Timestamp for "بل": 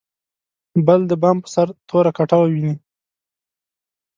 0.87-0.99